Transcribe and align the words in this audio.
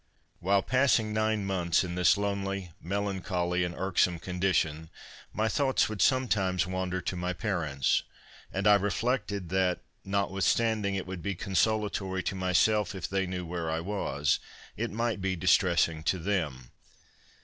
While 0.39 0.63
passing 0.63 1.13
nine 1.13 1.45
months 1.45 1.83
in 1.83 1.93
this 1.93 2.17
lonely, 2.17 2.71
melancholy, 2.81 3.63
and 3.63 3.75
irksome 3.77 4.17
condition, 4.17 4.89
my 5.31 5.47
thoughts 5.47 5.87
would 5.89 6.01
sometimes 6.01 6.65
wander 6.65 7.01
to 7.01 7.15
my 7.15 7.33
parents; 7.33 8.01
and 8.51 8.65
I 8.65 8.73
reflected, 8.77 9.49
that, 9.49 9.81
notwithstanding 10.03 10.95
it 10.95 11.05
would 11.05 11.21
be 11.21 11.35
consolatory 11.35 12.23
to 12.23 12.33
myself 12.33 12.95
if 12.95 13.07
they 13.07 13.27
knew 13.27 13.45
where 13.45 13.69
I 13.69 13.79
was 13.79 14.39
it 14.75 14.89
might 14.89 15.21
be 15.21 15.35
distressing 15.35 16.01
to 16.05 16.17
them. 16.17 16.71